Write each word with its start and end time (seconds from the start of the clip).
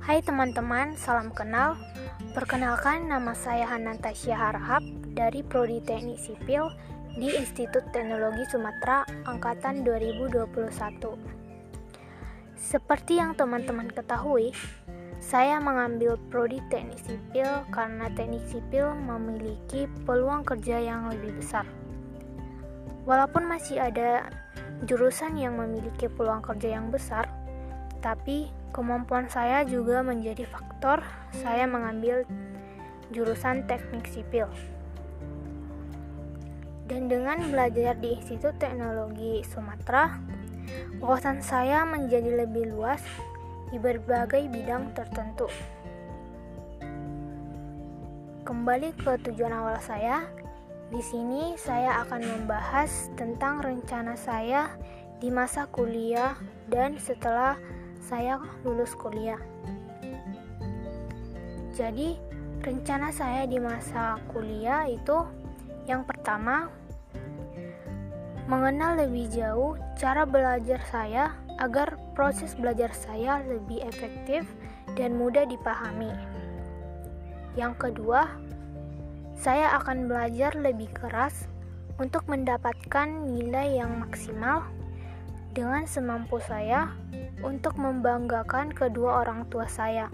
Hai 0.00 0.24
teman-teman, 0.24 0.96
salam 0.96 1.28
kenal. 1.28 1.76
Perkenalkan 2.32 3.12
nama 3.12 3.36
saya 3.36 3.68
Hanantasya 3.68 4.32
Harahap 4.32 4.80
dari 5.12 5.44
Prodi 5.44 5.84
Teknik 5.84 6.16
Sipil 6.16 6.72
di 7.20 7.36
Institut 7.36 7.84
Teknologi 7.92 8.48
Sumatera 8.48 9.04
angkatan 9.28 9.84
2021. 9.84 10.40
Seperti 12.56 13.20
yang 13.20 13.36
teman-teman 13.36 13.92
ketahui, 13.92 14.56
saya 15.20 15.60
mengambil 15.60 16.16
prodi 16.32 16.64
Teknik 16.72 17.04
Sipil 17.04 17.68
karena 17.68 18.08
Teknik 18.16 18.40
Sipil 18.48 18.96
memiliki 18.96 19.84
peluang 20.08 20.48
kerja 20.48 20.80
yang 20.80 21.12
lebih 21.12 21.36
besar. 21.36 21.68
Walaupun 23.04 23.44
masih 23.44 23.84
ada 23.84 24.32
jurusan 24.88 25.36
yang 25.36 25.60
memiliki 25.60 26.08
peluang 26.08 26.40
kerja 26.40 26.80
yang 26.80 26.88
besar, 26.88 27.28
tapi 28.00 28.48
kemampuan 28.70 29.26
saya 29.26 29.66
juga 29.66 30.02
menjadi 30.02 30.46
faktor 30.46 31.02
saya 31.34 31.66
mengambil 31.66 32.26
jurusan 33.10 33.66
teknik 33.66 34.06
sipil. 34.06 34.46
Dan 36.90 37.06
dengan 37.06 37.38
belajar 37.54 37.94
di 38.02 38.18
Institut 38.18 38.58
Teknologi 38.58 39.46
Sumatera, 39.46 40.18
wawasan 40.98 41.38
saya 41.38 41.86
menjadi 41.86 42.46
lebih 42.46 42.74
luas 42.74 43.02
di 43.70 43.78
berbagai 43.78 44.50
bidang 44.50 44.90
tertentu. 44.98 45.46
Kembali 48.42 48.90
ke 48.98 49.14
tujuan 49.30 49.54
awal 49.54 49.78
saya, 49.78 50.26
di 50.90 50.98
sini 50.98 51.54
saya 51.54 52.02
akan 52.02 52.18
membahas 52.26 53.14
tentang 53.14 53.62
rencana 53.62 54.18
saya 54.18 54.74
di 55.22 55.30
masa 55.30 55.70
kuliah 55.70 56.34
dan 56.66 56.98
setelah 56.98 57.54
saya 58.10 58.42
lulus 58.66 58.90
kuliah. 58.98 59.38
Jadi, 61.70 62.18
rencana 62.60 63.14
saya 63.14 63.46
di 63.46 63.62
masa 63.62 64.18
kuliah 64.34 64.84
itu 64.90 65.24
yang 65.88 66.02
pertama 66.04 66.68
mengenal 68.50 68.98
lebih 68.98 69.30
jauh 69.30 69.78
cara 69.94 70.26
belajar 70.26 70.82
saya 70.90 71.30
agar 71.62 71.94
proses 72.18 72.58
belajar 72.58 72.90
saya 72.90 73.40
lebih 73.46 73.78
efektif 73.86 74.42
dan 74.98 75.14
mudah 75.14 75.46
dipahami. 75.46 76.10
Yang 77.54 77.74
kedua, 77.78 78.26
saya 79.38 79.78
akan 79.78 80.10
belajar 80.10 80.52
lebih 80.58 80.90
keras 80.92 81.46
untuk 81.96 82.26
mendapatkan 82.26 83.08
nilai 83.28 83.78
yang 83.78 84.02
maksimal 84.02 84.66
dengan 85.60 85.84
semampu 85.84 86.40
saya 86.40 86.88
untuk 87.44 87.76
membanggakan 87.76 88.72
kedua 88.72 89.20
orang 89.20 89.44
tua 89.52 89.68
saya. 89.68 90.08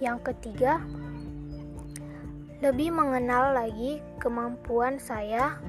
Yang 0.00 0.32
ketiga, 0.32 0.80
lebih 2.64 2.88
mengenal 2.96 3.52
lagi 3.52 4.00
kemampuan 4.16 4.96
saya 4.96 5.60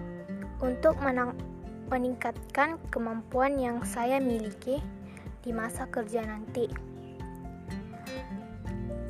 untuk 0.64 0.96
meningkatkan 1.92 2.80
kemampuan 2.88 3.60
yang 3.60 3.84
saya 3.84 4.24
miliki 4.24 4.80
di 5.44 5.52
masa 5.52 5.92
kerja 5.92 6.24
nanti. 6.24 6.72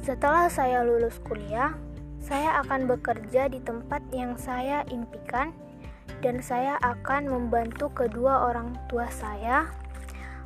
Setelah 0.01 0.49
saya 0.49 0.81
lulus 0.81 1.21
kuliah, 1.21 1.77
saya 2.17 2.57
akan 2.65 2.89
bekerja 2.89 3.53
di 3.53 3.61
tempat 3.61 4.01
yang 4.09 4.33
saya 4.33 4.81
impikan 4.89 5.53
dan 6.19 6.41
saya 6.41 6.75
akan 6.81 7.29
membantu 7.29 7.93
kedua 7.93 8.49
orang 8.49 8.75
tua 8.89 9.07
saya 9.09 9.69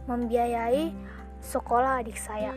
membiayai 0.07 0.91
sekolah 1.39 2.03
adik 2.03 2.19
saya. 2.19 2.51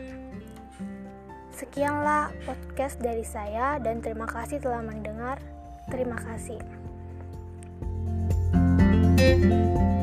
Sekianlah 1.55 2.29
podcast 2.45 3.01
dari 3.01 3.25
saya 3.25 3.81
dan 3.81 4.03
terima 4.03 4.29
kasih 4.29 4.61
telah 4.61 4.85
mendengar. 4.85 5.41
Terima 5.89 6.19
kasih. 6.19 6.59
thank 9.17 9.43
you 9.49 9.96